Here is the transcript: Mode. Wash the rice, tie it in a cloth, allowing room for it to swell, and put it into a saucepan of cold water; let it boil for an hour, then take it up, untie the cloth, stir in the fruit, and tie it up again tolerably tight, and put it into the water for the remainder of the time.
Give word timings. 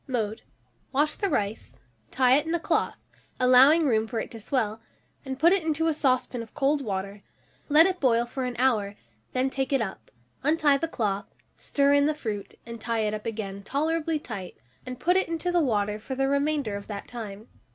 Mode. 0.07 0.41
Wash 0.91 1.13
the 1.17 1.29
rice, 1.29 1.77
tie 2.09 2.35
it 2.35 2.47
in 2.47 2.55
a 2.55 2.59
cloth, 2.59 2.97
allowing 3.39 3.85
room 3.85 4.07
for 4.07 4.19
it 4.19 4.31
to 4.31 4.39
swell, 4.39 4.81
and 5.23 5.37
put 5.37 5.53
it 5.53 5.61
into 5.61 5.85
a 5.85 5.93
saucepan 5.93 6.41
of 6.41 6.55
cold 6.55 6.81
water; 6.83 7.21
let 7.69 7.85
it 7.85 7.99
boil 7.99 8.25
for 8.25 8.45
an 8.45 8.55
hour, 8.57 8.95
then 9.33 9.51
take 9.51 9.71
it 9.71 9.79
up, 9.79 10.09
untie 10.41 10.79
the 10.79 10.87
cloth, 10.87 11.27
stir 11.55 11.93
in 11.93 12.07
the 12.07 12.15
fruit, 12.15 12.55
and 12.65 12.81
tie 12.81 13.01
it 13.01 13.13
up 13.13 13.27
again 13.27 13.61
tolerably 13.61 14.17
tight, 14.17 14.57
and 14.87 14.99
put 14.99 15.15
it 15.17 15.27
into 15.27 15.51
the 15.51 15.61
water 15.63 15.99
for 15.99 16.15
the 16.15 16.27
remainder 16.27 16.75
of 16.75 16.87
the 16.87 17.03
time. 17.05 17.47